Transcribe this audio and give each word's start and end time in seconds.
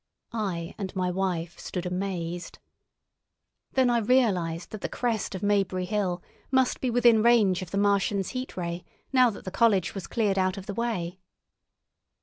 I 0.33 0.73
and 0.79 0.95
my 0.95 1.11
wife 1.11 1.59
stood 1.59 1.85
amazed. 1.85 2.57
Then 3.73 3.87
I 3.91 3.99
realised 3.99 4.71
that 4.71 4.81
the 4.81 4.89
crest 4.89 5.35
of 5.35 5.43
Maybury 5.43 5.85
Hill 5.85 6.23
must 6.49 6.81
be 6.81 6.89
within 6.89 7.21
range 7.21 7.61
of 7.61 7.69
the 7.69 7.77
Martians' 7.77 8.29
Heat 8.29 8.57
Ray 8.57 8.83
now 9.13 9.29
that 9.29 9.45
the 9.45 9.51
college 9.51 9.93
was 9.93 10.07
cleared 10.07 10.39
out 10.39 10.57
of 10.57 10.65
the 10.65 10.73
way. 10.73 11.19